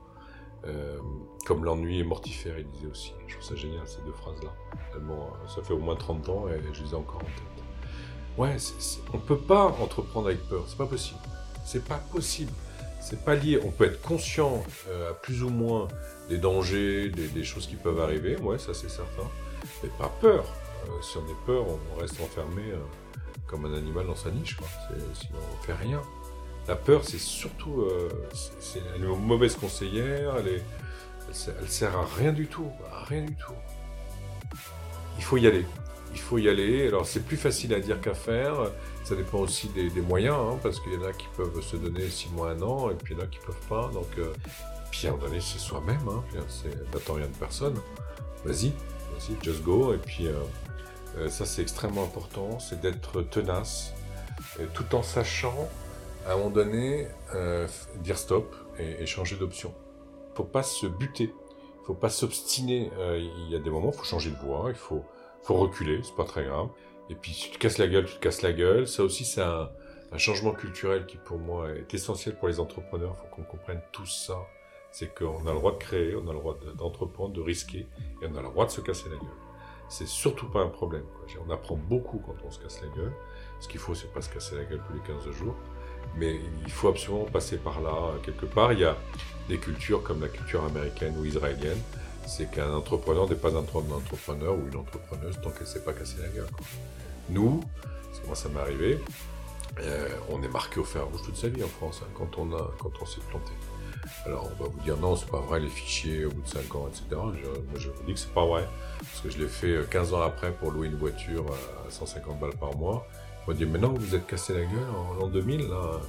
comme 1.48 1.64
l'ennui 1.64 2.02
est 2.02 2.04
mortifère, 2.04 2.60
il 2.60 2.68
disait 2.72 2.88
aussi. 2.88 3.14
Je 3.28 3.36
trouve 3.36 3.48
ça 3.48 3.56
génial 3.56 3.88
ces 3.88 4.02
deux 4.02 4.12
phrases-là. 4.12 4.50
ça 5.48 5.62
fait 5.62 5.74
au 5.74 5.80
moins 5.80 5.96
30 5.96 6.28
ans 6.28 6.50
et 6.50 6.60
je 6.74 6.84
les 6.84 6.92
ai 6.92 6.96
encore 6.96 7.22
en 7.22 7.26
tête. 7.26 7.65
Ouais, 8.38 8.58
on 9.14 9.18
peut 9.18 9.38
pas 9.38 9.68
entreprendre 9.68 10.28
avec 10.28 10.42
peur, 10.50 10.66
c'est 10.68 10.78
pas 10.78 10.86
possible. 10.86 11.20
C'est 11.64 11.86
pas 11.86 11.98
possible. 12.12 12.52
C'est 13.00 13.24
pas 13.24 13.36
lié. 13.36 13.60
On 13.64 13.72
peut 13.72 13.86
être 13.86 14.02
conscient 14.02 14.64
euh, 14.90 15.12
à 15.12 15.14
plus 15.14 15.44
ou 15.44 15.50
moins 15.50 15.88
des 16.28 16.38
dangers, 16.38 17.10
des, 17.10 17.44
choses 17.44 17.68
qui 17.68 17.76
peuvent 17.76 18.00
arriver, 18.00 18.36
ouais, 18.38 18.60
ça 18.60 18.74
c'est 18.74 18.90
certain. 18.90 19.30
Mais 19.84 19.90
pas 19.98 20.12
peur. 20.20 20.44
Euh, 20.86 21.02
si 21.02 21.18
on 21.18 21.22
est 21.22 21.46
peur, 21.46 21.66
on 21.68 22.00
reste 22.00 22.20
enfermé 22.20 22.64
euh, 22.72 22.78
comme 23.48 23.66
un 23.66 23.74
animal 23.74 24.08
dans 24.08 24.16
sa 24.16 24.32
niche, 24.32 24.58
quoi. 24.58 24.68
Sinon 25.14 25.40
on 25.54 25.64
fait 25.64 25.74
rien. 25.74 26.02
La 26.68 26.76
peur, 26.76 27.06
c'est 27.06 27.20
surtout, 27.20 27.88
c'est 28.34 28.82
une 28.98 29.06
mauvaise 29.06 29.56
conseillère. 29.56 30.38
Elle, 30.40 30.48
est, 30.48 30.64
elle, 31.30 31.70
sert 31.70 31.96
à 31.96 32.06
rien 32.18 32.34
du 32.34 32.48
tout, 32.48 32.72
à 32.92 33.04
rien 33.04 33.22
du 33.22 33.36
tout. 33.36 33.54
Il 35.18 35.24
faut 35.24 35.38
y 35.38 35.46
aller 35.46 35.64
il 36.12 36.20
faut 36.20 36.38
y 36.38 36.50
aller. 36.50 36.88
Alors 36.88 37.06
c'est 37.06 37.26
plus 37.26 37.38
facile 37.38 37.74
à 37.74 37.80
dire 37.80 38.02
qu'à 38.02 38.14
faire. 38.14 38.72
Ça 39.06 39.16
dépend 39.16 39.38
aussi 39.38 39.70
des, 39.70 40.02
moyens, 40.02 40.36
hein, 40.36 40.60
parce 40.64 40.80
qu'il 40.80 40.94
y 40.94 40.98
en 40.98 41.04
a 41.04 41.14
qui 41.14 41.28
peuvent 41.38 41.62
se 41.62 41.76
donner 41.76 42.10
six 42.10 42.28
mois, 42.30 42.50
un 42.50 42.62
an, 42.64 42.90
et 42.90 42.96
puis 42.96 43.14
il 43.14 43.20
y 43.20 43.22
en 43.22 43.24
a 43.24 43.28
qui 43.28 43.38
peuvent 43.38 43.68
pas. 43.70 43.88
Donc, 43.94 44.08
euh, 44.18 44.34
puis 44.90 45.06
à 45.06 45.12
un 45.12 45.14
moment 45.14 45.28
donné, 45.28 45.40
c'est 45.40 45.60
soi-même. 45.60 46.02
Hein, 46.10 46.24
N'attends 46.92 47.14
rien 47.14 47.28
de 47.28 47.36
personne. 47.38 47.80
Vas-y, 48.44 48.70
vas-y, 49.14 49.44
just 49.44 49.62
go. 49.62 49.94
Et 49.94 49.98
puis 49.98 50.26
euh, 50.26 50.34
euh, 51.18 51.30
ça, 51.30 51.46
c'est 51.46 51.62
extrêmement 51.62 52.04
important, 52.04 52.58
c'est 52.58 52.82
d'être 52.82 53.22
tenace, 53.22 53.94
tout 54.74 54.96
en 54.96 55.04
sachant 55.04 55.70
à 56.26 56.34
un 56.34 56.38
moment 56.38 56.50
donné 56.50 57.08
dire 57.98 58.18
stop 58.18 58.56
et, 58.80 59.04
et 59.04 59.06
changer 59.06 59.36
d'option. 59.36 59.72
Il 60.34 60.38
faut 60.38 60.44
pas 60.46 60.64
se 60.64 60.88
buter, 60.88 61.32
il 61.82 61.86
faut 61.86 61.94
pas 61.94 62.10
s'obstiner. 62.10 62.90
il 63.18 63.50
y 63.52 63.56
a 63.56 63.60
des 63.60 63.70
moments, 63.70 63.92
faut 63.92 64.04
changer 64.04 64.32
de 64.32 64.38
voie, 64.38 64.66
il 64.70 64.76
faut 64.76 65.06
faut 65.46 65.56
reculer, 65.56 66.02
c'est 66.04 66.16
pas 66.16 66.24
très 66.24 66.44
grave. 66.44 66.70
Et 67.10 67.16
puis 67.16 67.32
si 67.34 67.52
tu 67.52 67.58
te 67.58 67.60
casses 67.60 67.78
la 67.78 67.88
gueule, 67.88 68.06
tu 68.06 68.16
te 68.16 68.20
casses 68.20 68.42
la 68.42 68.52
gueule. 68.52 68.88
Ça 68.88 69.04
aussi, 69.04 69.26
c'est 69.26 69.42
un, 69.42 69.70
changement 70.18 70.54
culturel 70.54 71.06
qui 71.06 71.18
pour 71.18 71.38
moi 71.38 71.72
est 71.72 71.94
essentiel 71.94 72.36
pour 72.36 72.48
les 72.48 72.60
entrepreneurs. 72.60 73.16
Il 73.18 73.20
faut 73.20 73.36
qu'on 73.36 73.44
comprenne 73.44 73.82
tout 73.92 74.06
ça. 74.06 74.38
C'est 74.92 75.14
qu'on 75.14 75.46
a 75.46 75.52
le 75.52 75.60
droit 75.60 75.74
de 75.74 75.78
créer, 75.78 76.16
on 76.16 76.28
a 76.30 76.34
le 76.34 76.40
droit 76.40 76.58
d'entreprendre, 76.78 77.34
de 77.34 77.42
risquer, 77.42 77.86
et 78.22 78.28
on 78.32 78.36
a 78.38 78.42
le 78.42 78.48
droit 78.48 78.66
de 78.66 78.72
se 78.72 78.80
casser 78.80 79.10
la 79.10 79.18
gueule. 79.18 79.28
C'est 79.90 80.08
surtout 80.08 80.50
pas 80.50 80.62
un 80.62 80.70
problème. 80.70 81.04
On 81.46 81.52
apprend 81.52 81.76
beaucoup 81.76 82.20
quand 82.26 82.36
on 82.46 82.50
se 82.50 82.60
casse 82.60 82.82
la 82.82 82.88
gueule. 82.96 83.12
Ce 83.60 83.68
qu'il 83.68 83.80
faut, 83.80 83.94
c'est 83.94 84.12
pas 84.14 84.22
se 84.22 84.30
casser 84.30 84.56
la 84.56 84.64
gueule 84.64 84.82
tous 84.88 84.94
les 84.94 85.02
15 85.02 85.30
jours. 85.32 85.56
Mais 86.16 86.40
il 86.64 86.72
faut 86.72 86.88
absolument 86.88 87.26
passer 87.26 87.58
par 87.58 87.82
là. 87.82 88.14
Quelque 88.24 88.46
part, 88.46 88.72
il 88.72 88.80
y 88.80 88.86
a 88.86 88.96
des 89.50 89.58
cultures 89.58 90.02
comme 90.02 90.22
la 90.22 90.30
culture 90.30 90.64
américaine 90.64 91.14
ou 91.20 91.26
israélienne 91.26 91.82
c'est 92.26 92.50
qu'un 92.50 92.74
entrepreneur 92.74 93.30
n'est 93.30 93.36
pas 93.36 93.52
un 93.52 93.58
entrepreneur 93.58 94.56
ou 94.56 94.68
une 94.68 94.78
entrepreneuse 94.78 95.40
tant 95.42 95.52
qu'elle 95.52 95.62
ne 95.62 95.68
s'est 95.68 95.84
pas 95.84 95.94
cassé 95.94 96.16
la 96.22 96.30
gueule. 96.30 96.50
Nous, 97.30 97.62
moi 98.28 98.36
ça 98.36 98.50
m'est 98.50 98.60
arrivé, 98.60 99.00
euh, 99.80 100.10
on 100.30 100.42
est 100.42 100.48
marqué 100.48 100.80
au 100.80 100.84
fer 100.84 101.06
rouge 101.06 101.22
toute 101.24 101.38
sa 101.38 101.50
vie 101.50 101.64
en 101.64 101.68
France 101.68 102.02
hein, 102.04 102.10
quand 102.18 102.38
on, 102.38 102.54
a, 102.56 102.72
quand 102.80 102.92
on 103.02 103.06
s'est 103.06 103.22
planté. 103.30 103.52
Alors 104.26 104.50
on 104.60 104.64
va 104.64 104.70
vous 104.70 104.80
dire 104.82 104.98
non, 104.98 105.16
c'est 105.16 105.30
pas 105.30 105.40
vrai, 105.40 105.60
les 105.60 105.70
fichiers 105.70 106.26
au 106.26 106.32
bout 106.32 106.42
de 106.42 106.48
5 106.48 106.76
ans, 106.76 106.88
etc. 106.88 107.04
Moi 107.12 107.34
je 107.78 107.90
vous 107.90 108.04
dis 108.06 108.14
que 108.14 108.20
c'est 108.20 108.34
pas 108.34 108.46
vrai, 108.46 108.68
parce 109.00 109.22
que 109.22 109.30
je 109.30 109.40
l'ai 109.40 109.48
fait 109.48 109.78
15 109.90 110.14
euh, 110.14 110.18
ans 110.18 110.22
après 110.22 110.52
pour 110.52 110.72
louer 110.72 110.88
une 110.88 110.98
voiture 110.98 111.46
à 111.88 111.92
150 111.92 112.40
balles 112.40 112.56
par 112.60 112.76
mois. 112.76 113.06
On 113.46 113.52
m'a 113.52 113.58
dit, 113.58 113.66
mais 113.66 113.78
non, 113.78 113.94
vous 113.94 114.16
êtes 114.16 114.26
cassé 114.26 114.54
la 114.54 114.62
gueule 114.62 114.90
en 114.96 115.14
l'an 115.14 115.28
2000, 115.28 115.68
là. 115.68 116.02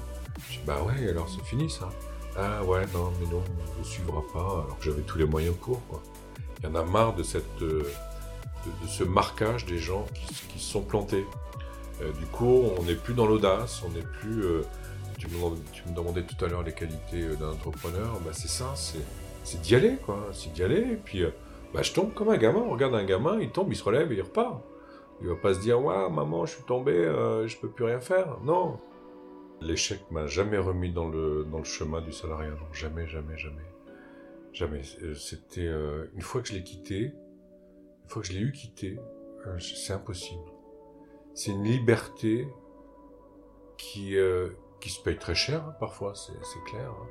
Je 0.48 0.58
dis, 0.58 0.60
bah 0.66 0.82
ouais, 0.82 1.08
alors 1.08 1.28
c'est 1.28 1.44
fini 1.44 1.68
ça. 1.68 1.90
Ah 2.38 2.62
ouais, 2.64 2.82
non, 2.92 3.10
mais 3.18 3.26
non, 3.30 3.42
on 3.76 3.78
ne 3.78 3.84
suivra 3.84 4.22
pas, 4.30 4.40
alors 4.40 4.76
que 4.78 4.84
j'avais 4.84 5.00
tous 5.00 5.16
les 5.16 5.24
moyens 5.24 5.56
pour. 5.56 5.80
Il 6.58 6.66
y 6.66 6.68
en 6.68 6.74
a 6.74 6.82
marre 6.82 7.14
de, 7.14 7.22
cette, 7.22 7.62
euh, 7.62 7.82
de, 8.66 8.86
ce 8.86 9.04
marquage 9.04 9.64
des 9.64 9.78
gens 9.78 10.06
qui, 10.14 10.58
se 10.58 10.72
sont 10.72 10.82
plantés. 10.82 11.24
Euh, 12.02 12.12
du 12.12 12.26
coup, 12.26 12.64
on 12.78 12.82
n'est 12.82 12.94
plus 12.94 13.14
dans 13.14 13.26
l'audace, 13.26 13.82
on 13.86 13.90
n'est 13.90 14.04
plus. 14.04 14.44
Euh, 14.44 14.62
tu, 15.16 15.28
me, 15.28 15.94
demandais 15.94 16.24
tout 16.24 16.44
à 16.44 16.48
l'heure 16.48 16.62
les 16.62 16.74
qualités 16.74 17.22
d'un 17.40 17.52
entrepreneur, 17.52 18.20
bah, 18.22 18.32
c'est 18.34 18.48
ça, 18.48 18.74
c'est 18.76 19.62
d'y 19.62 19.74
aller, 19.74 19.96
quoi. 20.04 20.28
C'est 20.34 20.52
d'y 20.52 20.62
aller, 20.62 20.92
et 20.92 21.00
puis 21.02 21.24
bah, 21.72 21.80
je 21.80 21.92
tombe 21.92 22.12
comme 22.12 22.28
un 22.28 22.36
gamin. 22.36 22.60
On 22.60 22.72
regarde 22.72 22.94
un 22.94 23.04
gamin, 23.04 23.40
il 23.40 23.48
tombe, 23.48 23.72
il 23.72 23.76
se 23.76 23.84
relève 23.84 24.12
et 24.12 24.16
il 24.16 24.22
repart. 24.22 24.60
Il 25.22 25.28
va 25.28 25.36
pas 25.36 25.54
se 25.54 25.60
dire, 25.60 25.82
ouais, 25.82 26.10
maman, 26.10 26.44
je 26.44 26.56
suis 26.56 26.64
tombé, 26.64 26.92
je 27.46 27.56
peux 27.56 27.68
plus 27.68 27.86
rien 27.86 28.00
faire. 28.00 28.36
Non, 28.44 28.78
L'échec 29.60 30.00
m'a 30.10 30.26
jamais 30.26 30.58
remis 30.58 30.92
dans 30.92 31.08
le, 31.08 31.44
dans 31.50 31.58
le 31.58 31.64
chemin 31.64 32.02
du 32.02 32.12
salariat. 32.12 32.50
Non, 32.50 32.72
jamais, 32.72 33.06
jamais, 33.06 33.38
jamais. 33.38 33.64
Jamais. 34.52 34.82
Euh, 35.02 35.14
c'était 35.14 35.66
euh, 35.66 36.06
une 36.14 36.22
fois 36.22 36.40
que 36.40 36.48
je 36.48 36.54
l'ai 36.54 36.62
quitté, 36.62 37.12
une 38.04 38.08
fois 38.08 38.22
que 38.22 38.28
je 38.28 38.32
l'ai 38.32 38.40
eu 38.40 38.52
quitté, 38.52 38.98
euh, 39.46 39.58
c'est 39.58 39.92
impossible. 39.92 40.50
C'est 41.34 41.50
une 41.50 41.64
liberté 41.64 42.48
qui, 43.76 44.16
qui 44.80 44.88
se 44.88 45.02
paye 45.02 45.18
très 45.18 45.34
cher, 45.34 45.62
hein, 45.62 45.76
parfois, 45.78 46.14
c'est 46.14 46.32
clair, 46.64 46.90
hein. 46.90 47.06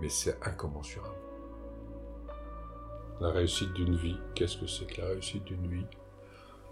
mais 0.00 0.08
c'est 0.08 0.38
incommensurable. 0.46 1.16
La 3.20 3.30
réussite 3.30 3.72
d'une 3.72 3.96
vie, 3.96 4.16
qu'est-ce 4.36 4.56
que 4.56 4.68
c'est 4.68 4.86
que 4.86 5.00
la 5.00 5.08
réussite 5.08 5.42
d'une 5.42 5.66
vie? 5.66 5.86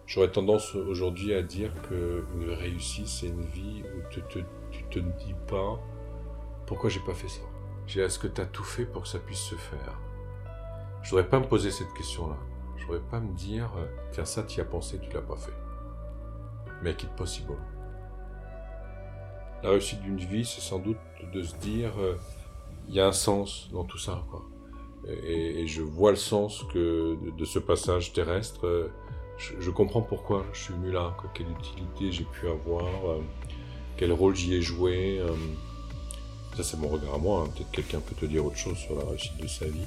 J'aurais 0.06 0.30
tendance 0.30 0.74
aujourd'hui 0.76 1.34
à 1.34 1.42
dire 1.42 1.72
qu'une 1.82 2.50
réussite, 2.52 3.08
c'est 3.08 3.26
une 3.26 3.44
vie 3.44 3.82
où 3.82 4.08
tu 4.08 4.22
te, 4.22 4.38
te 4.90 4.98
dis 4.98 5.34
pas 5.46 5.78
pourquoi 6.66 6.90
j'ai 6.90 7.00
pas 7.00 7.14
fait 7.14 7.28
ça. 7.28 7.40
Est-ce 8.00 8.18
que 8.18 8.26
tu 8.26 8.40
as 8.40 8.46
tout 8.46 8.64
fait 8.64 8.84
pour 8.84 9.02
que 9.02 9.08
ça 9.08 9.18
puisse 9.18 9.40
se 9.40 9.54
faire 9.54 9.98
Je 11.02 11.10
voudrais 11.10 11.28
pas 11.28 11.40
me 11.40 11.46
poser 11.46 11.70
cette 11.70 11.92
question-là. 11.94 12.36
Je 12.76 12.84
voudrais 12.84 13.00
pas 13.10 13.20
me 13.20 13.34
dire 13.34 13.70
tiens 14.12 14.24
ça 14.24 14.42
tu 14.42 14.58
y 14.58 14.60
as 14.60 14.64
pensé, 14.64 14.98
tu 14.98 15.10
l'as 15.12 15.22
pas 15.22 15.36
fait. 15.36 15.54
Make 16.82 17.02
it 17.02 17.10
possible. 17.16 17.54
La 19.62 19.70
réussite 19.70 20.00
d'une 20.02 20.18
vie, 20.18 20.44
c'est 20.44 20.60
sans 20.60 20.78
doute 20.78 20.98
de 21.32 21.42
se 21.42 21.56
dire 21.56 21.92
il 22.88 22.94
y 22.94 23.00
a 23.00 23.06
un 23.06 23.12
sens 23.12 23.68
dans 23.72 23.84
tout 23.84 23.98
ça. 23.98 24.22
Quoi. 24.30 24.44
Et, 25.08 25.66
je 25.66 25.82
vois 25.82 26.10
le 26.10 26.16
sens 26.16 26.64
que 26.72 27.16
de 27.36 27.44
ce 27.44 27.58
passage 27.58 28.12
terrestre 28.12 28.90
je, 29.38 29.70
comprends 29.70 30.02
pourquoi 30.02 30.44
je 30.52 30.64
suis 30.64 30.74
venu 30.74 30.90
là, 30.90 31.16
quelle 31.34 31.50
utilité 31.50 32.10
j'ai 32.12 32.24
pu 32.24 32.48
avoir, 32.48 32.84
euh, 32.84 33.20
quel 33.98 34.12
rôle 34.12 34.34
j'y 34.34 34.54
ai 34.54 34.62
joué. 34.62 35.18
Euh. 35.18 35.34
ça, 36.56 36.62
c'est 36.62 36.76
mon 36.76 36.88
regard 36.88 37.14
à 37.14 37.18
moi. 37.18 37.44
Hein. 37.44 37.50
Peut-être 37.54 37.70
quelqu'un 37.70 38.00
peut 38.00 38.14
te 38.14 38.24
dire 38.24 38.46
autre 38.46 38.56
chose 38.56 38.78
sur 38.78 38.94
la 38.94 39.04
réussite 39.04 39.36
de 39.36 39.46
sa 39.46 39.66
vie. 39.66 39.86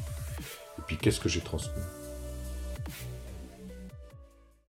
Et 0.77 0.81
puis, 0.85 0.97
qu'est-ce 0.97 1.19
que 1.19 1.29
j'ai 1.29 1.41
transmis? 1.41 1.81